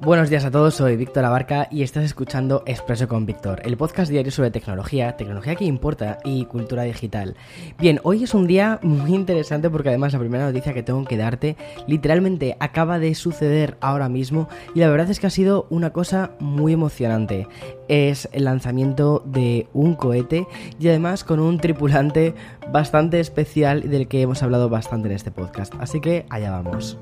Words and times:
Buenos 0.00 0.28
días 0.28 0.44
a 0.44 0.50
todos, 0.50 0.74
soy 0.74 0.96
Víctor 0.96 1.24
Abarca 1.24 1.68
y 1.70 1.82
estás 1.82 2.04
escuchando 2.04 2.62
Expreso 2.66 3.08
con 3.08 3.24
Víctor, 3.24 3.62
el 3.64 3.76
podcast 3.76 4.10
diario 4.10 4.32
sobre 4.32 4.50
tecnología, 4.50 5.16
tecnología 5.16 5.54
que 5.54 5.64
importa 5.64 6.18
y 6.24 6.44
cultura 6.44 6.82
digital. 6.82 7.36
Bien, 7.78 8.00
hoy 8.02 8.24
es 8.24 8.34
un 8.34 8.46
día 8.46 8.80
muy 8.82 9.14
interesante 9.14 9.70
porque 9.70 9.88
además 9.88 10.12
la 10.12 10.18
primera 10.18 10.44
noticia 10.44 10.74
que 10.74 10.82
tengo 10.82 11.04
que 11.04 11.16
darte 11.16 11.56
literalmente 11.86 12.56
acaba 12.60 12.98
de 12.98 13.14
suceder 13.14 13.78
ahora 13.80 14.08
mismo 14.08 14.48
y 14.74 14.80
la 14.80 14.90
verdad 14.90 15.08
es 15.08 15.20
que 15.20 15.28
ha 15.28 15.30
sido 15.30 15.66
una 15.70 15.90
cosa 15.90 16.32
muy 16.38 16.74
emocionante. 16.74 17.48
Es 17.88 18.28
el 18.32 18.44
lanzamiento 18.44 19.22
de 19.24 19.68
un 19.72 19.94
cohete 19.94 20.46
y 20.78 20.88
además 20.88 21.24
con 21.24 21.40
un 21.40 21.58
tripulante 21.58 22.34
bastante 22.70 23.20
especial 23.20 23.88
del 23.88 24.08
que 24.08 24.22
hemos 24.22 24.42
hablado 24.42 24.68
bastante 24.68 25.08
en 25.08 25.14
este 25.14 25.30
podcast. 25.30 25.72
Así 25.78 26.00
que 26.00 26.26
allá 26.28 26.50
vamos. 26.50 26.98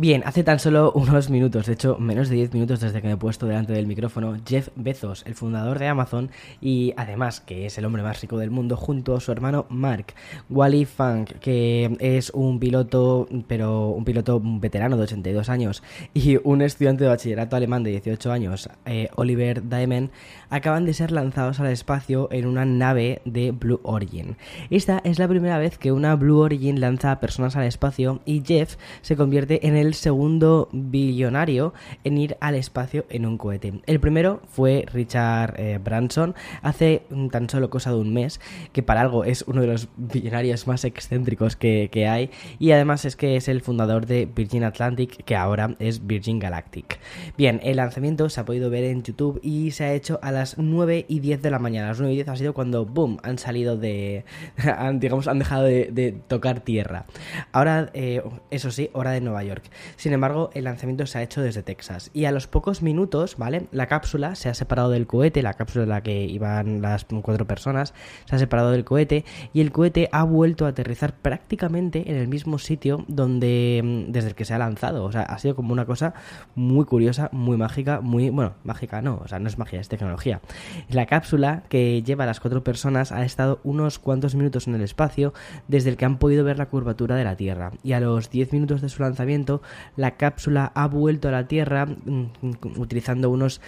Bien, 0.00 0.22
hace 0.24 0.42
tan 0.44 0.58
solo 0.58 0.92
unos 0.94 1.28
minutos, 1.28 1.66
de 1.66 1.74
hecho 1.74 1.98
menos 1.98 2.30
de 2.30 2.36
10 2.36 2.54
minutos 2.54 2.80
desde 2.80 3.02
que 3.02 3.08
me 3.08 3.12
he 3.12 3.16
puesto 3.18 3.44
delante 3.44 3.74
del 3.74 3.86
micrófono, 3.86 4.34
Jeff 4.48 4.70
Bezos, 4.74 5.24
el 5.26 5.34
fundador 5.34 5.78
de 5.78 5.88
Amazon 5.88 6.30
y 6.58 6.94
además 6.96 7.42
que 7.42 7.66
es 7.66 7.76
el 7.76 7.84
hombre 7.84 8.02
más 8.02 8.18
rico 8.22 8.38
del 8.38 8.50
mundo, 8.50 8.78
junto 8.78 9.14
a 9.14 9.20
su 9.20 9.30
hermano 9.30 9.66
Mark, 9.68 10.14
Wally 10.48 10.86
Funk, 10.86 11.32
que 11.40 11.98
es 12.00 12.30
un 12.30 12.58
piloto, 12.58 13.28
pero 13.46 13.88
un 13.88 14.06
piloto 14.06 14.40
veterano 14.42 14.96
de 14.96 15.02
82 15.02 15.50
años, 15.50 15.82
y 16.14 16.38
un 16.44 16.62
estudiante 16.62 17.04
de 17.04 17.10
bachillerato 17.10 17.56
alemán 17.56 17.82
de 17.82 17.90
18 17.90 18.32
años, 18.32 18.70
eh, 18.86 19.10
Oliver 19.16 19.68
Daemen, 19.68 20.10
acaban 20.48 20.86
de 20.86 20.94
ser 20.94 21.12
lanzados 21.12 21.60
al 21.60 21.66
espacio 21.66 22.28
en 22.32 22.46
una 22.46 22.64
nave 22.64 23.20
de 23.26 23.50
Blue 23.50 23.80
Origin. 23.82 24.38
Esta 24.70 25.02
es 25.04 25.18
la 25.18 25.28
primera 25.28 25.58
vez 25.58 25.76
que 25.76 25.92
una 25.92 26.16
Blue 26.16 26.38
Origin 26.38 26.80
lanza 26.80 27.12
a 27.12 27.20
personas 27.20 27.54
al 27.56 27.64
espacio 27.64 28.22
y 28.24 28.42
Jeff 28.42 28.76
se 29.02 29.14
convierte 29.14 29.66
en 29.68 29.76
el 29.76 29.89
segundo 29.94 30.68
billonario 30.72 31.72
en 32.04 32.18
ir 32.18 32.36
al 32.40 32.54
espacio 32.54 33.04
en 33.08 33.26
un 33.26 33.38
cohete. 33.38 33.80
El 33.86 34.00
primero 34.00 34.40
fue 34.48 34.84
Richard 34.92 35.54
eh, 35.58 35.78
Branson 35.82 36.34
hace 36.62 37.02
tan 37.30 37.48
solo 37.48 37.70
cosa 37.70 37.90
de 37.90 37.98
un 37.98 38.12
mes, 38.12 38.40
que 38.72 38.82
para 38.82 39.00
algo 39.00 39.24
es 39.24 39.42
uno 39.42 39.60
de 39.60 39.66
los 39.66 39.88
billonarios 39.96 40.66
más 40.66 40.84
excéntricos 40.84 41.56
que, 41.56 41.90
hay, 42.08 42.30
y 42.58 42.72
además 42.72 43.04
es 43.04 43.16
que 43.16 43.36
es 43.36 43.48
el 43.48 43.60
fundador 43.60 44.06
de 44.06 44.26
Virgin 44.26 44.64
Atlantic, 44.64 45.24
que 45.24 45.36
ahora 45.36 45.74
es 45.78 46.06
Virgin 46.06 46.38
Galactic. 46.38 46.98
Bien, 47.36 47.60
el 47.62 47.76
lanzamiento 47.76 48.28
se 48.28 48.40
ha 48.40 48.44
podido 48.44 48.70
ver 48.70 48.84
en 48.84 49.02
YouTube 49.02 49.40
y 49.42 49.70
se 49.72 49.84
ha 49.84 49.92
hecho 49.92 50.18
a 50.22 50.32
las 50.32 50.58
9 50.58 51.06
y 51.08 51.20
10 51.20 51.42
de 51.42 51.50
la 51.50 51.58
mañana. 51.58 51.88
Las 51.88 52.00
9 52.00 52.12
y 52.12 52.16
10 52.16 52.28
ha 52.28 52.36
sido 52.36 52.54
cuando, 52.54 52.84
boom, 52.86 53.18
han 53.22 53.38
salido 53.38 53.76
de, 53.76 54.24
digamos, 54.94 55.28
han 55.28 55.38
dejado 55.38 55.64
de, 55.64 56.14
tocar 56.28 56.60
tierra. 56.60 57.06
Ahora, 57.52 57.90
eh, 57.94 58.22
eso 58.50 58.70
sí, 58.70 58.90
hora 58.92 59.12
de 59.12 59.20
Nueva 59.20 59.42
York. 59.44 59.64
Sin 59.96 60.12
embargo, 60.12 60.50
el 60.54 60.64
lanzamiento 60.64 61.06
se 61.06 61.18
ha 61.18 61.22
hecho 61.22 61.42
desde 61.42 61.62
Texas. 61.62 62.10
Y 62.12 62.24
a 62.24 62.32
los 62.32 62.46
pocos 62.46 62.82
minutos, 62.82 63.36
¿vale? 63.36 63.66
La 63.72 63.86
cápsula 63.86 64.34
se 64.34 64.48
ha 64.48 64.54
separado 64.54 64.90
del 64.90 65.06
cohete, 65.06 65.42
la 65.42 65.54
cápsula 65.54 65.84
en 65.84 65.90
la 65.90 66.02
que 66.02 66.24
iban 66.24 66.82
las 66.82 67.06
cuatro 67.22 67.46
personas, 67.46 67.94
se 68.24 68.36
ha 68.36 68.38
separado 68.38 68.70
del 68.70 68.84
cohete 68.84 69.24
y 69.52 69.60
el 69.60 69.72
cohete 69.72 70.08
ha 70.12 70.24
vuelto 70.24 70.66
a 70.66 70.70
aterrizar 70.70 71.14
prácticamente 71.14 72.10
en 72.10 72.16
el 72.16 72.28
mismo 72.28 72.58
sitio 72.58 73.04
donde 73.08 73.80
mm, 73.82 74.12
desde 74.12 74.28
el 74.30 74.34
que 74.34 74.44
se 74.44 74.54
ha 74.54 74.58
lanzado. 74.58 75.04
O 75.04 75.12
sea, 75.12 75.22
ha 75.22 75.38
sido 75.38 75.54
como 75.54 75.72
una 75.72 75.86
cosa 75.86 76.14
muy 76.54 76.84
curiosa, 76.84 77.28
muy 77.32 77.56
mágica, 77.56 78.00
muy, 78.00 78.30
bueno, 78.30 78.54
mágica 78.64 79.02
no, 79.02 79.20
o 79.24 79.28
sea, 79.28 79.38
no 79.38 79.48
es 79.48 79.58
magia, 79.58 79.80
es 79.80 79.88
tecnología. 79.88 80.40
La 80.88 81.06
cápsula 81.06 81.62
que 81.68 82.02
lleva 82.02 82.24
a 82.24 82.26
las 82.26 82.40
cuatro 82.40 82.64
personas 82.64 83.12
ha 83.12 83.24
estado 83.24 83.60
unos 83.64 83.98
cuantos 83.98 84.34
minutos 84.34 84.66
en 84.66 84.74
el 84.74 84.82
espacio 84.82 85.32
desde 85.68 85.90
el 85.90 85.96
que 85.96 86.04
han 86.04 86.18
podido 86.18 86.44
ver 86.44 86.58
la 86.58 86.66
curvatura 86.66 87.16
de 87.16 87.24
la 87.24 87.36
Tierra. 87.36 87.72
Y 87.82 87.92
a 87.92 88.00
los 88.00 88.30
10 88.30 88.52
minutos 88.52 88.80
de 88.80 88.88
su 88.88 89.02
lanzamiento 89.02 89.62
la 89.96 90.16
cápsula 90.16 90.72
ha 90.74 90.86
vuelto 90.86 91.28
a 91.28 91.32
la 91.32 91.46
Tierra 91.46 91.86
mm, 91.86 92.30
utilizando 92.76 93.30
unos 93.30 93.60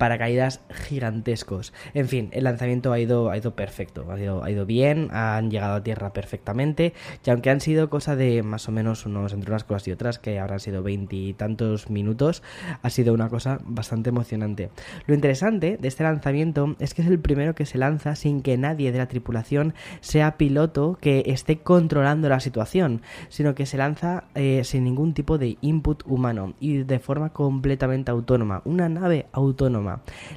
paracaídas 0.00 0.62
gigantescos. 0.70 1.74
En 1.92 2.08
fin, 2.08 2.30
el 2.32 2.44
lanzamiento 2.44 2.90
ha 2.90 2.98
ido, 2.98 3.30
ha 3.30 3.36
ido 3.36 3.54
perfecto, 3.54 4.10
ha 4.10 4.18
ido, 4.18 4.42
ha 4.42 4.50
ido 4.50 4.64
bien, 4.64 5.08
han 5.12 5.50
llegado 5.50 5.74
a 5.74 5.82
tierra 5.82 6.14
perfectamente, 6.14 6.94
y 7.22 7.28
aunque 7.28 7.50
han 7.50 7.60
sido 7.60 7.90
cosa 7.90 8.16
de 8.16 8.42
más 8.42 8.66
o 8.66 8.72
menos 8.72 9.04
unos 9.04 9.34
entre 9.34 9.50
unas 9.50 9.64
cosas 9.64 9.86
y 9.88 9.92
otras, 9.92 10.18
que 10.18 10.38
habrán 10.38 10.58
sido 10.58 10.82
veintitantos 10.82 11.90
minutos, 11.90 12.42
ha 12.80 12.88
sido 12.88 13.12
una 13.12 13.28
cosa 13.28 13.58
bastante 13.62 14.08
emocionante. 14.08 14.70
Lo 15.06 15.14
interesante 15.14 15.76
de 15.76 15.88
este 15.88 16.02
lanzamiento 16.02 16.76
es 16.78 16.94
que 16.94 17.02
es 17.02 17.08
el 17.08 17.18
primero 17.18 17.54
que 17.54 17.66
se 17.66 17.76
lanza 17.76 18.16
sin 18.16 18.40
que 18.40 18.56
nadie 18.56 18.92
de 18.92 18.98
la 18.98 19.08
tripulación 19.08 19.74
sea 20.00 20.38
piloto 20.38 20.96
que 20.98 21.24
esté 21.26 21.58
controlando 21.58 22.30
la 22.30 22.40
situación, 22.40 23.02
sino 23.28 23.54
que 23.54 23.66
se 23.66 23.76
lanza 23.76 24.24
eh, 24.34 24.62
sin 24.64 24.84
ningún 24.84 25.12
tipo 25.12 25.36
de 25.36 25.58
input 25.60 26.04
humano 26.06 26.54
y 26.58 26.84
de 26.84 27.00
forma 27.00 27.34
completamente 27.34 28.10
autónoma, 28.10 28.62
una 28.64 28.88
nave 28.88 29.26
autónoma 29.32 29.89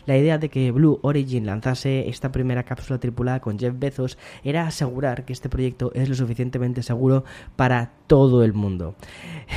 la 0.06 0.18
idea 0.18 0.38
de 0.38 0.50
que 0.50 0.72
Blue 0.72 1.00
Origin 1.02 1.46
lanzase 1.46 2.10
esta 2.10 2.32
primera 2.32 2.64
cápsula 2.64 3.00
tripulada 3.00 3.40
con 3.40 3.60
Jeff 3.60 3.74
Bezos 3.78 4.18
era 4.44 4.68
asegurar 4.68 5.26
que 5.26 5.34
este 5.34 5.50
proyecto 5.50 5.92
es 5.94 6.10
lo 6.10 6.16
suficientemente 6.16 6.84
seguro 6.84 7.24
para 7.56 7.92
todo 8.08 8.44
el 8.44 8.54
mundo. 8.54 8.96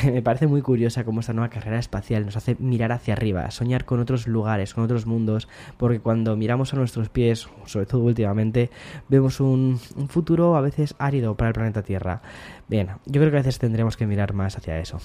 Me 0.05 0.23
parece 0.23 0.47
muy 0.47 0.63
curiosa 0.63 1.05
cómo 1.05 1.21
esta 1.21 1.33
nueva 1.33 1.51
carrera 1.51 1.79
espacial 1.79 2.25
nos 2.25 2.37
hace 2.37 2.57
mirar 2.59 2.93
hacia 2.93 3.15
arriba, 3.15 3.51
soñar 3.51 3.85
con 3.85 4.01
otros 4.01 4.27
lugares, 4.27 4.75
con 4.75 4.85
otros 4.85 5.07
mundos, 5.07 5.49
porque 5.77 6.01
cuando 6.01 6.37
miramos 6.37 6.73
a 6.73 6.77
nuestros 6.77 7.09
pies, 7.09 7.49
sobre 7.65 7.87
todo 7.87 8.03
últimamente, 8.03 8.71
vemos 9.09 9.41
un, 9.41 9.79
futuro 10.09 10.57
a 10.57 10.61
veces 10.61 10.95
árido 10.99 11.37
para 11.37 11.49
el 11.49 11.55
planeta 11.55 11.83
Tierra. 11.83 12.23
Bien, 12.69 12.89
yo 13.07 13.21
creo 13.21 13.31
que 13.31 13.37
a 13.37 13.41
veces 13.41 13.59
tendremos 13.59 13.97
que 13.97 14.07
mirar 14.07 14.33
más 14.33 14.57
hacia 14.57 14.79
eso. 14.79 14.99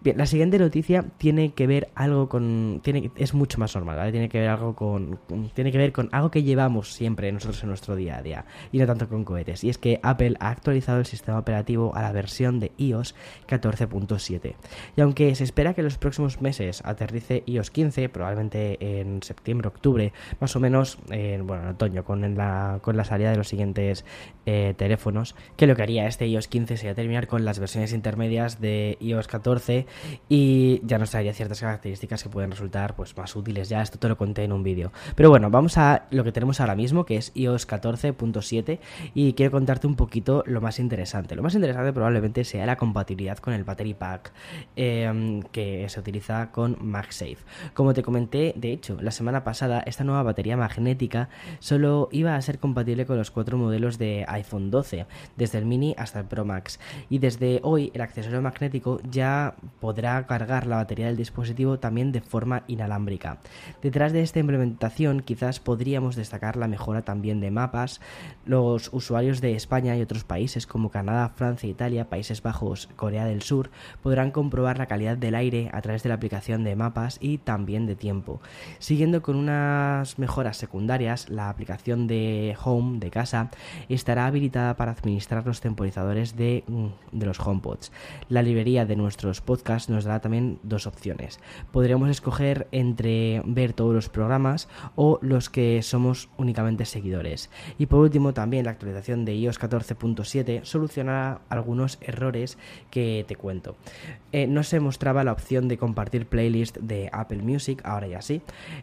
Bien, 0.00 0.16
la 0.16 0.26
siguiente 0.26 0.58
noticia 0.58 1.04
tiene 1.18 1.52
que 1.52 1.66
ver 1.66 1.88
algo 1.94 2.28
con... 2.28 2.80
Tiene, 2.82 3.10
es 3.16 3.34
mucho 3.34 3.58
más 3.58 3.74
normal, 3.74 3.96
¿vale? 3.96 4.12
Tiene 4.12 4.21
que 4.28 4.40
ver 4.40 4.48
algo 4.48 4.74
con, 4.74 5.18
Tiene 5.54 5.72
que 5.72 5.78
ver 5.78 5.92
con 5.92 6.08
algo 6.12 6.30
que 6.30 6.42
llevamos 6.42 6.92
siempre 6.92 7.30
nosotros 7.32 7.62
en 7.62 7.68
nuestro 7.68 7.96
día 7.96 8.18
a 8.18 8.22
día, 8.22 8.44
y 8.70 8.78
no 8.78 8.86
tanto 8.86 9.08
con 9.08 9.24
cohetes. 9.24 9.64
Y 9.64 9.70
es 9.70 9.78
que 9.78 10.00
Apple 10.02 10.36
ha 10.40 10.50
actualizado 10.50 10.98
el 10.98 11.06
sistema 11.06 11.38
operativo 11.38 11.94
a 11.94 12.02
la 12.02 12.12
versión 12.12 12.60
de 12.60 12.72
iOS 12.76 13.14
14.7. 13.48 14.54
Y 14.96 15.00
aunque 15.00 15.34
se 15.34 15.44
espera 15.44 15.74
que 15.74 15.82
los 15.82 15.98
próximos 15.98 16.40
meses 16.40 16.82
aterrice 16.84 17.42
iOS 17.46 17.70
15, 17.70 18.08
probablemente 18.08 19.00
en 19.00 19.22
septiembre, 19.22 19.68
octubre, 19.68 20.12
más 20.40 20.54
o 20.56 20.60
menos, 20.60 20.98
en, 21.10 21.46
bueno, 21.46 21.64
en 21.64 21.68
otoño, 21.70 22.04
con 22.04 22.36
la, 22.36 22.80
con 22.82 22.96
la 22.96 23.04
salida 23.04 23.30
de 23.30 23.36
los 23.36 23.48
siguientes 23.48 24.04
eh, 24.46 24.74
teléfonos, 24.76 25.34
que 25.56 25.66
lo 25.66 25.76
que 25.76 25.82
haría 25.82 26.06
este 26.06 26.26
iOS 26.26 26.48
15 26.48 26.76
sería 26.76 26.94
terminar 26.94 27.26
con 27.26 27.44
las 27.44 27.58
versiones 27.58 27.92
intermedias 27.92 28.60
de 28.60 28.96
iOS 29.00 29.28
14 29.28 29.86
y 30.28 30.80
ya 30.84 30.98
nos 30.98 31.10
traería 31.10 31.32
ciertas 31.32 31.60
características 31.60 32.22
que 32.22 32.28
pueden 32.28 32.50
resultar 32.50 32.94
pues 32.96 33.16
más 33.16 33.34
útiles. 33.36 33.68
Ya 33.68 33.82
esto 33.82 33.98
lo 34.12 34.18
conté 34.18 34.44
en 34.44 34.52
un 34.52 34.62
vídeo. 34.62 34.92
Pero 35.16 35.30
bueno, 35.30 35.50
vamos 35.50 35.78
a 35.78 36.04
lo 36.10 36.22
que 36.22 36.32
tenemos 36.32 36.60
ahora 36.60 36.74
mismo, 36.74 37.04
que 37.04 37.16
es 37.16 37.32
iOS 37.34 37.66
14.7 37.66 38.78
y 39.14 39.32
quiero 39.32 39.52
contarte 39.52 39.86
un 39.86 39.96
poquito 39.96 40.44
lo 40.46 40.60
más 40.60 40.78
interesante. 40.78 41.34
Lo 41.34 41.42
más 41.42 41.54
interesante 41.54 41.92
probablemente 41.92 42.44
sea 42.44 42.66
la 42.66 42.76
compatibilidad 42.76 43.38
con 43.38 43.54
el 43.54 43.64
Battery 43.64 43.94
Pack 43.94 44.32
em, 44.76 45.42
que 45.44 45.88
se 45.88 46.00
utiliza 46.00 46.50
con 46.50 46.76
MagSafe. 46.80 47.38
Como 47.74 47.94
te 47.94 48.02
comenté, 48.02 48.52
de 48.56 48.72
hecho, 48.72 48.98
la 49.00 49.10
semana 49.10 49.44
pasada, 49.44 49.82
esta 49.86 50.04
nueva 50.04 50.22
batería 50.22 50.56
magnética 50.56 51.30
solo 51.58 52.08
iba 52.12 52.36
a 52.36 52.42
ser 52.42 52.58
compatible 52.58 53.06
con 53.06 53.16
los 53.16 53.30
cuatro 53.30 53.56
modelos 53.56 53.96
de 53.96 54.26
iPhone 54.28 54.70
12, 54.70 55.06
desde 55.36 55.58
el 55.58 55.64
mini 55.64 55.94
hasta 55.96 56.20
el 56.20 56.26
Pro 56.26 56.44
Max. 56.44 56.78
Y 57.08 57.18
desde 57.18 57.60
hoy, 57.62 57.90
el 57.94 58.02
accesorio 58.02 58.42
magnético 58.42 59.00
ya 59.10 59.54
podrá 59.80 60.26
cargar 60.26 60.66
la 60.66 60.76
batería 60.76 61.06
del 61.06 61.16
dispositivo 61.16 61.78
también 61.78 62.12
de 62.12 62.20
forma 62.20 62.64
inalámbrica. 62.66 63.38
Detrás 63.80 64.01
Detrás 64.02 64.14
de 64.14 64.22
esta 64.22 64.40
implementación 64.40 65.20
quizás 65.20 65.60
podríamos 65.60 66.16
destacar 66.16 66.56
la 66.56 66.66
mejora 66.66 67.02
también 67.02 67.38
de 67.38 67.52
mapas. 67.52 68.00
Los 68.44 68.92
usuarios 68.92 69.40
de 69.40 69.54
España 69.54 69.96
y 69.96 70.02
otros 70.02 70.24
países 70.24 70.66
como 70.66 70.90
Canadá, 70.90 71.28
Francia, 71.36 71.68
Italia, 71.68 72.08
Países 72.08 72.42
Bajos, 72.42 72.88
Corea 72.96 73.26
del 73.26 73.42
Sur 73.42 73.70
podrán 74.02 74.32
comprobar 74.32 74.78
la 74.78 74.86
calidad 74.86 75.16
del 75.16 75.36
aire 75.36 75.70
a 75.72 75.80
través 75.82 76.02
de 76.02 76.08
la 76.08 76.16
aplicación 76.16 76.64
de 76.64 76.74
mapas 76.74 77.18
y 77.20 77.38
también 77.38 77.86
de 77.86 77.94
tiempo. 77.94 78.40
Siguiendo 78.80 79.22
con 79.22 79.36
unas 79.36 80.18
mejoras 80.18 80.56
secundarias, 80.56 81.28
la 81.28 81.48
aplicación 81.48 82.08
de 82.08 82.56
Home 82.64 82.98
de 82.98 83.12
casa 83.12 83.50
estará 83.88 84.26
habilitada 84.26 84.74
para 84.74 84.90
administrar 84.90 85.46
los 85.46 85.60
temporizadores 85.60 86.34
de, 86.34 86.64
mm, 86.66 86.86
de 87.12 87.26
los 87.26 87.38
HomePods. 87.38 87.92
La 88.28 88.42
librería 88.42 88.84
de 88.84 88.96
nuestros 88.96 89.40
podcasts 89.40 89.88
nos 89.88 90.02
dará 90.02 90.18
también 90.18 90.58
dos 90.64 90.88
opciones. 90.88 91.38
Podríamos 91.70 92.10
escoger 92.10 92.66
entre 92.72 93.42
ver 93.44 93.74
todos 93.82 93.94
los 93.96 94.08
programas 94.08 94.68
o 94.94 95.18
los 95.22 95.50
que 95.50 95.82
somos 95.82 96.28
únicamente 96.36 96.84
seguidores. 96.84 97.50
Y 97.78 97.86
por 97.86 97.98
último, 97.98 98.32
también 98.32 98.66
la 98.66 98.70
actualización 98.70 99.24
de 99.24 99.34
iOS 99.34 99.58
14.7 99.58 100.62
solucionará 100.62 101.40
algunos 101.48 101.98
errores 102.00 102.58
que 102.92 103.24
te 103.26 103.34
cuento. 103.34 103.74
Eh, 104.30 104.46
no 104.46 104.62
se 104.62 104.78
mostraba 104.78 105.24
la 105.24 105.32
opción 105.32 105.66
de 105.66 105.78
compartir 105.78 106.26
playlist 106.26 106.76
de 106.78 107.10
Apple 107.12 107.42
Music, 107.42 107.82
ahora 107.84 108.06
ya 108.06 108.22
sí. 108.22 108.40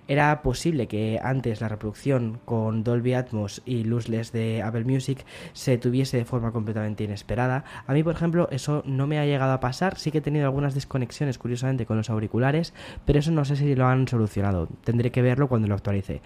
Era 0.09 0.41
posible 0.41 0.87
que 0.87 1.17
antes 1.23 1.61
la 1.61 1.69
reproducción 1.69 2.41
con 2.43 2.83
Dolby 2.83 3.13
Atmos 3.13 3.61
y 3.65 3.85
Lossless 3.85 4.33
de 4.33 4.61
Apple 4.63 4.83
Music 4.83 5.25
se 5.53 5.77
tuviese 5.77 6.17
de 6.17 6.25
forma 6.25 6.51
completamente 6.51 7.05
inesperada. 7.05 7.63
A 7.87 7.93
mí, 7.93 8.03
por 8.03 8.15
ejemplo, 8.15 8.49
eso 8.51 8.83
no 8.85 9.07
me 9.07 9.17
ha 9.17 9.25
llegado 9.25 9.53
a 9.53 9.61
pasar. 9.61 9.97
Sí 9.97 10.11
que 10.11 10.17
he 10.17 10.21
tenido 10.21 10.43
algunas 10.43 10.73
desconexiones, 10.73 11.37
curiosamente, 11.37 11.85
con 11.85 11.95
los 11.95 12.09
auriculares, 12.09 12.73
pero 13.05 13.19
eso 13.19 13.31
no 13.31 13.45
sé 13.45 13.55
si 13.55 13.75
lo 13.75 13.87
han 13.87 14.09
solucionado. 14.09 14.67
Tendré 14.89 15.11
que 15.11 15.21
verlo 15.21 15.47
cuando 15.47 15.67
lo 15.67 15.75
actualice. 15.75 16.23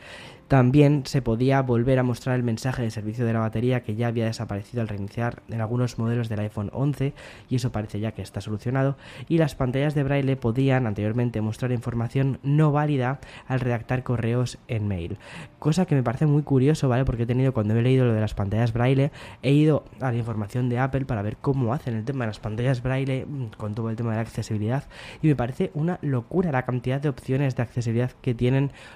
También 0.47 1.05
se 1.05 1.21
podía 1.21 1.61
volver 1.61 1.99
a 1.99 2.03
mostrar 2.03 2.37
el 2.37 2.43
mensaje 2.43 2.81
de 2.81 2.91
servicio 2.91 3.25
de 3.25 3.33
la 3.33 3.39
batería 3.39 3.83
que 3.83 3.95
ya 3.95 4.07
había 4.07 4.23
desaparecido 4.23 4.81
al 4.81 4.87
reiniciar 4.87 5.41
en 5.49 5.59
algunos 5.59 5.97
modelos 5.97 6.29
del 6.29 6.39
iPhone 6.39 6.69
11 6.71 7.13
y 7.49 7.55
eso 7.57 7.73
parece 7.73 7.99
ya 7.99 8.13
que 8.13 8.21
está 8.21 8.39
solucionado 8.39 8.95
y 9.27 9.37
las 9.37 9.55
pantallas 9.55 9.95
de 9.95 10.03
braille 10.03 10.37
podían 10.37 10.87
anteriormente 10.87 11.41
mostrar 11.41 11.73
información 11.73 12.39
no 12.41 12.71
válida 12.71 13.19
al 13.47 13.59
redactar 13.59 14.03
correos 14.03 14.59
en 14.69 14.87
mail. 14.87 15.17
Cosa 15.59 15.85
que 15.85 15.95
me 15.95 16.03
parece 16.03 16.25
muy 16.25 16.43
curioso, 16.43 16.87
¿vale? 16.87 17.03
Porque 17.03 17.23
he 17.23 17.25
tenido 17.25 17.53
cuando 17.53 17.75
he 17.75 17.81
leído 17.81 18.05
lo 18.05 18.13
de 18.13 18.21
las 18.21 18.33
pantallas 18.33 18.71
braille 18.71 19.11
he 19.41 19.51
ido 19.51 19.83
a 19.99 20.11
la 20.11 20.17
información 20.17 20.69
de 20.69 20.79
Apple 20.79 21.03
para 21.03 21.21
ver 21.21 21.35
cómo 21.35 21.73
hacen 21.73 21.95
el 21.95 22.05
tema 22.05 22.23
de 22.23 22.27
las 22.27 22.39
pantallas 22.39 22.81
braille 22.81 23.25
mm, 23.25 23.57
con 23.57 23.75
todo 23.75 23.89
el 23.89 23.97
tema 23.97 24.11
de 24.11 24.17
la 24.17 24.21
accesibilidad 24.21 24.85
y 25.21 25.27
me 25.27 25.35
parece 25.35 25.71
una 25.73 25.99
locura 26.01 26.53
la 26.53 26.63
cantidad 26.63 27.01
de 27.01 27.09
opciones 27.09 27.57
de 27.57 27.63
accesibilidad 27.63 28.11
que 28.21 28.33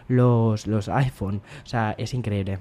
los, 0.08 0.68
los 0.68 0.90
iPhone. 0.90 1.42
O 1.64 1.68
sea, 1.68 1.96
es 1.98 2.14
increíble. 2.14 2.60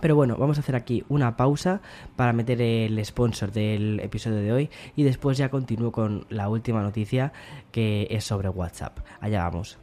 Pero 0.00 0.14
bueno, 0.14 0.36
vamos 0.36 0.58
a 0.58 0.60
hacer 0.60 0.76
aquí 0.76 1.04
una 1.08 1.36
pausa 1.36 1.80
para 2.16 2.32
meter 2.32 2.60
el 2.60 3.02
sponsor 3.04 3.50
del 3.50 4.00
episodio 4.00 4.38
de 4.38 4.52
hoy 4.52 4.70
y 4.94 5.04
después 5.04 5.38
ya 5.38 5.48
continúo 5.48 5.90
con 5.90 6.26
la 6.28 6.48
última 6.48 6.82
noticia 6.82 7.32
que 7.72 8.06
es 8.10 8.24
sobre 8.24 8.48
WhatsApp. 8.48 8.98
Allá 9.20 9.44
vamos. 9.44 9.78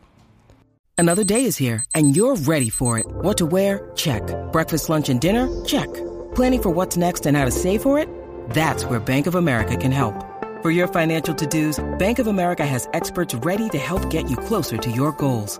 Another 0.97 1.25
day 1.25 1.45
is 1.45 1.59
here 1.59 1.83
and 1.95 2.15
you're 2.15 2.35
ready 2.45 2.69
for 2.69 2.99
it. 2.99 3.05
What 3.23 3.37
to 3.37 3.45
wear? 3.45 3.91
Check. 3.95 4.23
Breakfast, 4.51 4.89
lunch 4.89 5.09
and 5.09 5.19
dinner? 5.19 5.49
Check. 5.65 5.91
Planning 6.35 6.61
for 6.61 6.69
what's 6.69 6.97
next 6.97 7.25
and 7.25 7.35
how 7.35 7.45
to 7.45 7.51
save 7.51 7.81
for 7.81 7.97
it? 7.97 8.07
That's 8.51 8.85
where 8.85 8.99
Bank 8.99 9.25
of 9.27 9.35
America 9.35 9.75
can 9.75 9.91
help. 9.91 10.13
For 10.61 10.71
your 10.71 10.87
financial 10.87 11.35
to-dos, 11.35 11.83
Bank 11.97 12.19
of 12.19 12.27
America 12.27 12.65
has 12.65 12.87
experts 12.93 13.35
ready 13.35 13.69
to 13.69 13.77
help 13.77 14.09
get 14.09 14.29
you 14.29 14.37
closer 14.37 14.77
to 14.77 14.89
your 14.91 15.11
goals. 15.13 15.59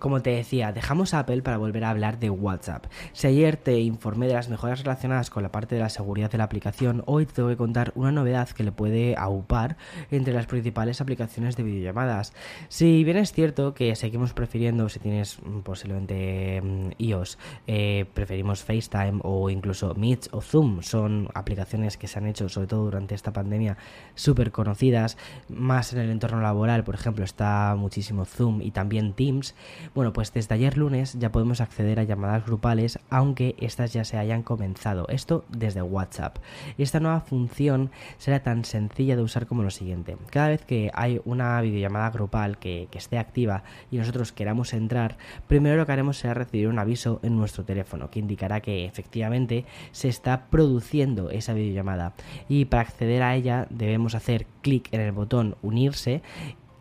Como 0.00 0.22
te 0.22 0.30
decía, 0.30 0.72
dejamos 0.72 1.12
Apple 1.12 1.42
para 1.42 1.58
volver 1.58 1.84
a 1.84 1.90
hablar 1.90 2.18
de 2.18 2.30
WhatsApp. 2.30 2.86
Si 3.12 3.26
ayer 3.26 3.58
te 3.58 3.80
informé 3.80 4.28
de 4.28 4.32
las 4.32 4.48
mejoras 4.48 4.82
relacionadas 4.82 5.28
con 5.28 5.42
la 5.42 5.52
parte 5.52 5.74
de 5.74 5.82
la 5.82 5.90
seguridad 5.90 6.30
de 6.30 6.38
la 6.38 6.44
aplicación, 6.44 7.02
hoy 7.04 7.26
te 7.26 7.42
voy 7.42 7.52
a 7.52 7.56
contar 7.58 7.92
una 7.94 8.10
novedad 8.10 8.48
que 8.48 8.64
le 8.64 8.72
puede 8.72 9.14
aupar 9.18 9.76
entre 10.10 10.32
las 10.32 10.46
principales 10.46 11.02
aplicaciones 11.02 11.54
de 11.54 11.64
videollamadas. 11.64 12.32
Si 12.68 13.04
bien 13.04 13.18
es 13.18 13.32
cierto 13.32 13.74
que 13.74 13.94
seguimos 13.94 14.32
prefiriendo, 14.32 14.88
si 14.88 15.00
tienes 15.00 15.38
mm, 15.42 15.60
posiblemente 15.60 16.62
mm, 16.62 16.92
iOS, 16.96 17.36
eh, 17.66 18.06
preferimos 18.14 18.64
FaceTime 18.64 19.20
o 19.22 19.50
incluso 19.50 19.94
Meet 19.94 20.28
o 20.32 20.40
Zoom, 20.40 20.80
son 20.80 21.28
aplicaciones 21.34 21.98
que 21.98 22.08
se 22.08 22.18
han 22.18 22.26
hecho, 22.26 22.48
sobre 22.48 22.68
todo 22.68 22.84
durante 22.84 23.14
esta 23.14 23.34
pandemia, 23.34 23.76
súper 24.14 24.50
conocidas, 24.50 25.18
más 25.50 25.92
en 25.92 25.98
el 25.98 26.08
entorno 26.08 26.40
laboral, 26.40 26.84
por 26.84 26.94
ejemplo, 26.94 27.22
está 27.22 27.74
muchísimo 27.76 28.24
Zoom 28.24 28.62
y 28.62 28.70
también 28.70 29.12
Teams. 29.12 29.54
Bueno, 29.92 30.12
pues 30.12 30.32
desde 30.32 30.54
ayer 30.54 30.78
lunes 30.78 31.18
ya 31.18 31.32
podemos 31.32 31.60
acceder 31.60 31.98
a 31.98 32.04
llamadas 32.04 32.46
grupales, 32.46 33.00
aunque 33.10 33.56
estas 33.58 33.92
ya 33.92 34.04
se 34.04 34.18
hayan 34.18 34.44
comenzado. 34.44 35.08
Esto 35.08 35.44
desde 35.48 35.82
WhatsApp. 35.82 36.38
Esta 36.78 37.00
nueva 37.00 37.20
función 37.22 37.90
será 38.16 38.40
tan 38.40 38.64
sencilla 38.64 39.16
de 39.16 39.22
usar 39.22 39.48
como 39.48 39.64
lo 39.64 39.70
siguiente. 39.70 40.16
Cada 40.30 40.50
vez 40.50 40.64
que 40.64 40.92
hay 40.94 41.20
una 41.24 41.60
videollamada 41.60 42.10
grupal 42.10 42.58
que, 42.58 42.88
esté 42.92 43.18
activa 43.18 43.64
y 43.90 43.96
nosotros 43.96 44.30
queramos 44.30 44.74
entrar, 44.74 45.16
primero 45.48 45.78
lo 45.78 45.86
que 45.86 45.92
haremos 45.92 46.18
será 46.18 46.34
recibir 46.34 46.68
un 46.68 46.78
aviso 46.78 47.18
en 47.22 47.36
nuestro 47.36 47.64
teléfono 47.64 48.10
que 48.10 48.18
indicará 48.18 48.60
que 48.60 48.84
efectivamente 48.84 49.64
se 49.90 50.08
está 50.08 50.50
produciendo 50.50 51.30
esa 51.30 51.54
videollamada. 51.54 52.12
Y 52.48 52.66
para 52.66 52.82
acceder 52.82 53.22
a 53.22 53.34
ella 53.34 53.66
debemos 53.70 54.14
hacer 54.14 54.46
clic 54.60 54.92
en 54.92 55.00
el 55.00 55.12
botón 55.12 55.56
unirse 55.62 56.22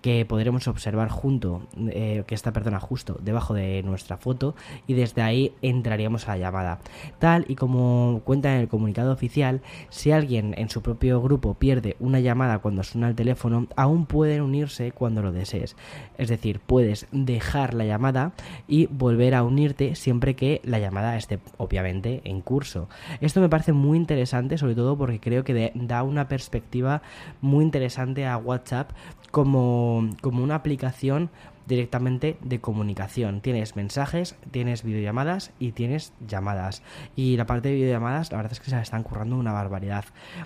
que 0.01 0.25
podremos 0.25 0.68
observar 0.68 1.10
junto, 1.10 1.63
eh, 1.90 2.24
que 2.28 2.36
está, 2.36 2.51
perdona, 2.51 2.80
justo 2.80 3.18
debajo 3.22 3.54
de 3.54 3.84
nuestra 3.84 4.18
foto 4.18 4.56
y 4.88 4.94
desde 4.94 5.22
ahí 5.22 5.54
entraríamos 5.62 6.28
a 6.28 6.31
la 6.31 6.38
llamada. 6.38 6.80
Tal 7.19 7.46
y 7.48 7.56
como 7.56 8.22
cuenta 8.24 8.54
en 8.54 8.62
el 8.62 8.68
comunicado 8.68 9.12
oficial, 9.12 9.62
si 9.90 10.12
alguien 10.12 10.54
en 10.57 10.69
su 10.69 10.81
propio 10.81 11.22
grupo 11.22 11.54
pierde 11.54 11.96
una 12.00 12.19
llamada 12.19 12.60
cuando 12.60 12.84
suena 12.84 13.10
el 13.10 13.16
teléfono, 13.16 13.68
aún 13.75 14.06
pueden 14.06 14.42
unirse 14.42 14.92
cuando 14.92 15.22
lo 15.22 15.31
desees. 15.31 15.75
Es 16.18 16.30
decir, 16.30 16.60
puedes 16.60 17.07
dejar 17.12 17.74
la 17.74 17.86
llamada 17.86 18.34
y 18.68 18.88
volver 18.88 19.36
a 19.36 19.44
unirte 19.44 19.95
siempre 19.95 20.36
que 20.36 20.62
la 20.63 20.80
llamada 20.80 21.18
esté 21.18 21.40
obviamente 21.57 22.22
en 22.24 22.42
curso. 22.42 22.88
Esto 23.22 23.42
me 23.42 23.50
parece 23.50 23.74
muy 23.74 23.98
interesante, 23.98 24.57
sobre 24.57 24.75
todo 24.75 24.98
porque 24.98 25.19
creo 25.19 25.44
que 25.44 25.72
da 25.75 26.04
una 26.04 26.28
perspectiva 26.28 27.02
muy 27.42 27.63
interesante 27.63 28.25
a 28.25 28.38
WhatsApp 28.38 28.92
como, 29.31 29.88
como 30.21 30.44
una 30.44 30.56
aplicación 30.56 31.30
directamente 31.69 32.38
de 32.42 32.60
comunicación. 32.60 33.39
Tienes 33.39 33.77
mensajes, 33.77 34.36
tienes 34.51 34.83
videollamadas 34.83 35.54
y 35.60 35.71
tienes 35.71 36.12
llamadas. 36.27 36.81
Y 37.16 37.38
la 37.38 37.45
parte 37.45 37.69
de 37.69 37.75
videollamadas, 37.75 38.31
la 38.31 38.38
verdad 38.38 38.51
es 38.51 38.60
que 38.60 38.69
se 38.69 38.75
la 38.75 38.81
están 38.81 39.04
currando 39.04 39.38
una 39.38 39.54
barbaridad. 39.54 40.04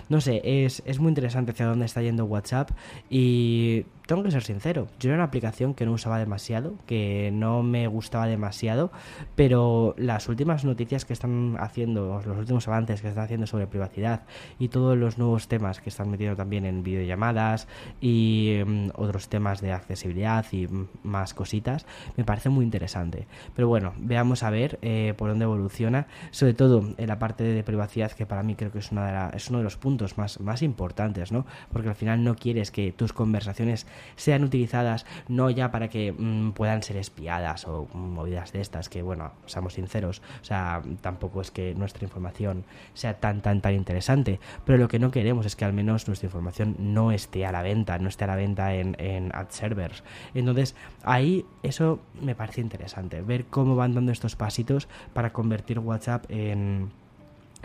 No 0.08 0.20
sé, 0.20 0.42
es, 0.44 0.82
es 0.86 1.00
muy 1.00 1.08
interesante 1.08 1.50
hacia 1.50 1.66
dónde 1.66 1.86
está 1.86 2.02
yendo 2.02 2.26
WhatsApp 2.26 2.70
y 3.10 3.86
tengo 4.06 4.22
que 4.22 4.30
ser 4.30 4.42
sincero, 4.42 4.88
yo 5.00 5.08
era 5.08 5.16
una 5.16 5.24
aplicación 5.24 5.72
que 5.72 5.86
no 5.86 5.92
usaba 5.92 6.18
demasiado, 6.18 6.74
que 6.86 7.30
no 7.32 7.62
me 7.62 7.86
gustaba 7.86 8.26
demasiado, 8.26 8.92
pero 9.34 9.94
las 9.96 10.28
últimas 10.28 10.64
noticias 10.64 11.06
que 11.06 11.14
están 11.14 11.56
haciendo, 11.58 12.20
los 12.24 12.36
últimos 12.38 12.68
avances 12.68 13.00
que 13.00 13.08
están 13.08 13.24
haciendo 13.24 13.46
sobre 13.46 13.66
privacidad 13.66 14.24
y 14.58 14.68
todos 14.68 14.98
los 14.98 15.16
nuevos 15.16 15.48
temas 15.48 15.80
que 15.80 15.88
están 15.88 16.10
metiendo 16.10 16.36
también 16.36 16.66
en 16.66 16.82
videollamadas 16.82 17.66
y 18.00 18.58
mm, 18.66 18.90
otros 18.94 19.28
temas 19.28 19.62
de 19.62 19.72
accesibilidad 19.72 20.44
y 20.52 20.68
más 21.14 21.32
cositas, 21.32 21.86
me 22.16 22.24
parece 22.24 22.48
muy 22.48 22.64
interesante. 22.64 23.26
Pero 23.54 23.68
bueno, 23.68 23.92
veamos 23.98 24.42
a 24.42 24.50
ver 24.50 24.78
eh, 24.82 25.14
por 25.16 25.30
dónde 25.30 25.44
evoluciona, 25.44 26.08
sobre 26.32 26.54
todo 26.54 26.94
en 26.96 27.08
la 27.08 27.18
parte 27.18 27.44
de 27.44 27.62
privacidad 27.62 28.10
que 28.12 28.26
para 28.26 28.42
mí 28.42 28.56
creo 28.56 28.72
que 28.72 28.80
es, 28.80 28.90
una 28.90 29.30
de 29.30 29.36
es 29.36 29.48
uno 29.48 29.58
de 29.58 29.64
los 29.64 29.76
puntos 29.76 30.18
más, 30.18 30.40
más 30.40 30.62
importantes, 30.62 31.30
¿no? 31.30 31.46
Porque 31.72 31.88
al 31.88 31.94
final 31.94 32.24
no 32.24 32.34
quieres 32.34 32.70
que 32.70 32.90
tus 32.92 33.12
conversaciones 33.12 33.86
sean 34.16 34.42
utilizadas 34.42 35.06
no 35.28 35.50
ya 35.50 35.70
para 35.70 35.88
que 35.88 36.12
mm, 36.12 36.50
puedan 36.52 36.82
ser 36.82 36.96
espiadas 36.96 37.66
o 37.66 37.86
movidas 37.94 38.52
de 38.52 38.60
estas, 38.60 38.88
que 38.88 39.02
bueno, 39.02 39.32
seamos 39.46 39.74
sinceros, 39.74 40.20
o 40.42 40.44
sea, 40.44 40.82
tampoco 41.00 41.40
es 41.40 41.50
que 41.50 41.74
nuestra 41.74 42.04
información 42.04 42.64
sea 42.94 43.14
tan, 43.20 43.40
tan, 43.40 43.60
tan 43.60 43.74
interesante, 43.74 44.40
pero 44.64 44.78
lo 44.78 44.88
que 44.88 44.98
no 44.98 45.12
queremos 45.12 45.46
es 45.46 45.54
que 45.54 45.64
al 45.64 45.72
menos 45.72 46.08
nuestra 46.08 46.26
información 46.26 46.76
no 46.78 47.12
esté 47.12 47.46
a 47.46 47.52
la 47.52 47.62
venta, 47.62 47.98
no 47.98 48.08
esté 48.08 48.24
a 48.24 48.28
la 48.28 48.36
venta 48.36 48.74
en, 48.74 48.96
en 48.98 49.30
ad 49.34 49.50
servers. 49.50 50.02
Entonces, 50.34 50.74
ahí 51.04 51.44
eso 51.62 52.00
me 52.20 52.34
parece 52.34 52.60
interesante, 52.60 53.22
ver 53.22 53.46
cómo 53.46 53.76
van 53.76 53.94
dando 53.94 54.12
estos 54.12 54.36
pasitos 54.36 54.88
para 55.12 55.32
convertir 55.32 55.78
WhatsApp 55.78 56.24
en 56.28 56.90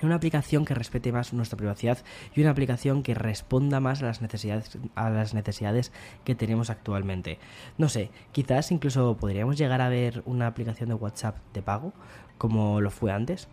una 0.02 0.16
aplicación 0.16 0.66
que 0.66 0.74
respete 0.74 1.12
más 1.12 1.34
nuestra 1.34 1.58
privacidad 1.58 1.98
y 2.36 2.42
una 2.42 2.52
aplicación 2.52 3.04
que 3.04 3.14
responda 3.14 3.80
más 3.80 4.02
a 4.02 4.06
las 4.06 4.22
necesidades 4.22 4.78
a 4.96 5.10
las 5.10 5.34
necesidades 5.34 5.92
que 6.24 6.36
tenemos 6.36 6.70
actualmente. 6.70 7.40
No 7.78 7.90
sé, 7.90 8.12
quizás 8.32 8.72
incluso 8.72 9.18
podríamos 9.18 9.58
llegar 9.58 9.82
a 9.82 9.90
ver 9.90 10.24
una 10.26 10.48
aplicación 10.48 10.90
de 10.90 10.96
WhatsApp 10.96 11.38
de 11.54 11.62
pago 11.62 11.94
como 12.38 12.80
lo 12.82 12.92
fue 12.92 13.12
antes 13.12 13.50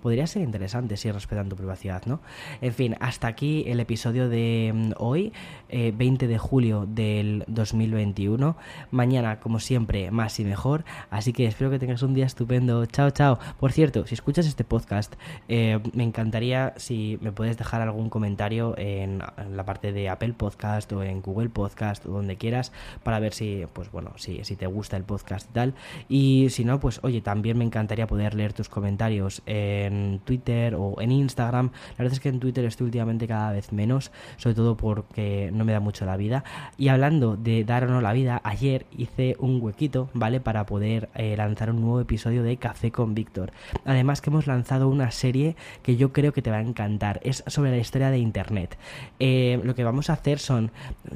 podría 0.00 0.26
ser 0.26 0.42
interesante 0.42 0.96
si 0.96 1.10
respetan 1.10 1.48
tu 1.48 1.56
privacidad, 1.56 2.02
¿no? 2.06 2.20
En 2.60 2.72
fin, 2.72 2.96
hasta 3.00 3.28
aquí 3.28 3.64
el 3.66 3.80
episodio 3.80 4.28
de 4.28 4.72
mm, 4.74 4.92
hoy, 4.96 5.32
20 5.70 6.24
eh, 6.24 6.28
de 6.28 6.38
julio 6.38 6.86
del 6.86 7.44
2021. 7.46 8.56
Mañana, 8.90 9.40
como 9.40 9.60
siempre, 9.60 10.10
más 10.10 10.38
y 10.40 10.44
mejor. 10.44 10.84
Así 11.10 11.32
que 11.32 11.46
espero 11.46 11.70
que 11.70 11.78
tengas 11.78 12.02
un 12.02 12.14
día 12.14 12.26
estupendo. 12.26 12.86
Chao, 12.86 13.10
chao. 13.10 13.38
Por 13.58 13.72
cierto, 13.72 14.06
si 14.06 14.14
escuchas 14.14 14.46
este 14.46 14.64
podcast, 14.64 15.14
eh, 15.48 15.78
me 15.92 16.04
encantaría 16.04 16.74
si 16.76 17.18
me 17.20 17.32
puedes 17.32 17.56
dejar 17.56 17.82
algún 17.82 18.10
comentario 18.10 18.74
en, 18.78 19.18
la 19.18 19.64
parte 19.64 19.92
de 19.92 20.08
Apple 20.08 20.34
Podcast 20.34 20.92
o 20.92 21.02
en 21.02 21.22
Google 21.22 21.48
Podcast 21.48 22.06
o 22.06 22.10
donde 22.10 22.36
quieras 22.36 22.72
para 23.02 23.20
ver 23.20 23.32
si, 23.32 23.64
pues 23.72 23.90
bueno, 23.90 24.12
si, 24.16 24.44
si 24.44 24.56
te 24.56 24.66
gusta 24.66 24.96
el 24.96 25.04
podcast 25.04 25.50
y 25.50 25.52
tal. 25.52 25.74
Y 26.08 26.48
si 26.50 26.64
no, 26.64 26.80
pues 26.80 27.00
oye, 27.02 27.20
también 27.20 27.58
me 27.58 27.64
encantaría 27.64 28.06
poder 28.06 28.34
leer 28.34 28.52
tus 28.52 28.68
comentarios 28.68 29.42
en 29.46 29.89
en 29.90 30.20
Twitter 30.24 30.74
o 30.74 31.00
en 31.00 31.12
Instagram. 31.12 31.70
La 31.90 32.04
verdad 32.04 32.12
es 32.14 32.20
que 32.20 32.28
en 32.28 32.40
Twitter 32.40 32.64
estoy 32.64 32.86
últimamente 32.86 33.26
cada 33.26 33.52
vez 33.52 33.72
menos, 33.72 34.10
sobre 34.36 34.54
todo 34.54 34.76
porque 34.76 35.50
no 35.52 35.64
me 35.64 35.72
da 35.72 35.80
mucho 35.80 36.04
la 36.06 36.16
vida. 36.16 36.44
Y 36.78 36.88
hablando 36.88 37.36
de 37.36 37.64
dar 37.64 37.84
o 37.84 37.88
no 37.88 38.00
la 38.00 38.12
vida, 38.12 38.40
ayer 38.44 38.86
hice 38.96 39.36
un 39.38 39.60
huequito, 39.60 40.08
¿vale? 40.14 40.40
Para 40.40 40.66
poder 40.66 41.08
eh, 41.14 41.36
lanzar 41.36 41.70
un 41.70 41.80
nuevo 41.80 42.00
episodio 42.00 42.42
de 42.42 42.56
Café 42.56 42.90
con 42.90 43.14
Víctor. 43.14 43.52
Además 43.84 44.20
que 44.20 44.30
hemos 44.30 44.46
lanzado 44.46 44.88
una 44.88 45.10
serie 45.10 45.56
que 45.82 45.96
yo 45.96 46.12
creo 46.12 46.32
que 46.32 46.42
te 46.42 46.50
va 46.50 46.58
a 46.58 46.62
encantar. 46.62 47.20
Es 47.22 47.44
sobre 47.46 47.70
la 47.70 47.78
historia 47.78 48.10
de 48.10 48.18
Internet. 48.18 48.78
Eh, 49.18 49.60
lo 49.64 49.74
que 49.74 49.84
vamos 49.84 50.10
a 50.10 50.14
hacer 50.14 50.38
son, 50.38 50.70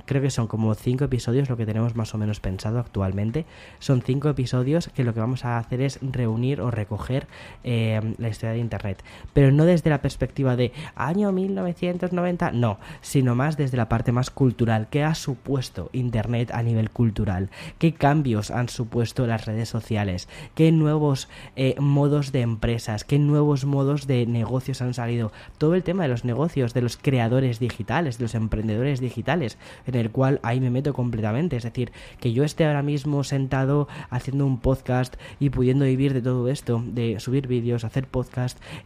creo 0.04 0.22
que 0.22 0.30
son 0.30 0.46
como 0.46 0.74
cinco 0.74 1.04
episodios, 1.04 1.48
lo 1.48 1.56
que 1.56 1.66
tenemos 1.66 1.94
más 1.94 2.14
o 2.14 2.18
menos 2.18 2.40
pensado 2.40 2.78
actualmente. 2.78 3.46
Son 3.78 4.02
cinco 4.02 4.28
episodios 4.28 4.88
que 4.88 5.04
lo 5.04 5.14
que 5.14 5.20
vamos 5.20 5.44
a 5.44 5.58
hacer 5.58 5.80
es 5.80 5.98
reunir 6.02 6.60
o 6.60 6.70
recoger 6.70 7.26
eh, 7.62 8.14
la 8.18 8.28
historia 8.28 8.52
de 8.52 8.60
Internet, 8.64 9.04
pero 9.32 9.52
no 9.52 9.64
desde 9.64 9.90
la 9.90 10.02
perspectiva 10.02 10.56
de 10.56 10.72
año 10.96 11.30
1990, 11.32 12.50
no, 12.52 12.78
sino 13.00 13.34
más 13.34 13.56
desde 13.56 13.76
la 13.76 13.88
parte 13.88 14.12
más 14.12 14.30
cultural. 14.30 14.88
¿Qué 14.90 15.04
ha 15.04 15.14
supuesto 15.14 15.90
Internet 15.92 16.50
a 16.52 16.62
nivel 16.62 16.90
cultural? 16.90 17.50
¿Qué 17.78 17.94
cambios 17.94 18.50
han 18.50 18.68
supuesto 18.68 19.26
las 19.26 19.46
redes 19.46 19.68
sociales? 19.68 20.28
¿Qué 20.54 20.72
nuevos 20.72 21.28
eh, 21.56 21.76
modos 21.78 22.32
de 22.32 22.40
empresas? 22.40 23.04
¿Qué 23.04 23.18
nuevos 23.18 23.64
modos 23.64 24.06
de 24.06 24.26
negocios 24.26 24.82
han 24.82 24.94
salido? 24.94 25.32
Todo 25.58 25.74
el 25.74 25.82
tema 25.82 26.04
de 26.04 26.08
los 26.08 26.24
negocios, 26.24 26.74
de 26.74 26.82
los 26.82 26.96
creadores 26.96 27.58
digitales, 27.60 28.18
de 28.18 28.24
los 28.24 28.34
emprendedores 28.34 29.00
digitales, 29.00 29.58
en 29.86 29.94
el 29.94 30.10
cual 30.10 30.40
ahí 30.42 30.60
me 30.60 30.70
meto 30.70 30.94
completamente. 30.94 31.56
Es 31.56 31.62
decir, 31.62 31.92
que 32.20 32.32
yo 32.32 32.44
esté 32.44 32.64
ahora 32.64 32.82
mismo 32.82 33.24
sentado 33.24 33.88
haciendo 34.10 34.46
un 34.46 34.58
podcast 34.58 35.16
y 35.40 35.50
pudiendo 35.50 35.84
vivir 35.84 36.14
de 36.14 36.22
todo 36.22 36.48
esto, 36.48 36.82
de 36.86 37.20
subir 37.20 37.46
vídeos, 37.46 37.84
hacer 37.84 38.06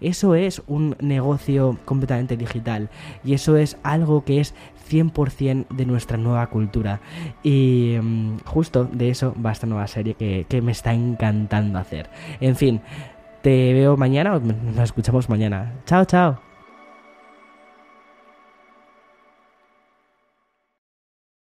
eso 0.01 0.35
es 0.35 0.63
un 0.67 0.97
negocio 1.01 1.79
completamente 1.85 2.37
digital 2.37 2.89
y 3.25 3.35
eso 3.35 3.57
es 3.57 3.77
algo 3.83 4.25
que 4.25 4.41
es 4.41 4.55
100% 4.91 5.69
de 5.69 5.87
nuestra 5.87 6.17
nueva 6.17 6.47
cultura. 6.49 7.01
Y 7.43 7.97
mm, 8.01 8.39
justo 8.45 8.85
de 8.85 9.11
eso 9.11 9.35
va 9.45 9.53
esta 9.53 9.67
nueva 9.67 9.87
serie 9.87 10.15
que, 10.15 10.47
que 10.49 10.63
me 10.63 10.73
está 10.73 10.93
encantando 10.93 11.79
hacer. 11.79 12.09
En 12.41 12.57
fin, 12.57 12.81
te 13.43 13.73
veo 13.73 13.97
mañana 13.97 14.39
nos 14.39 14.85
escuchamos 14.85 15.29
mañana. 15.29 15.73
Chao, 15.87 16.05
chao. 16.05 16.48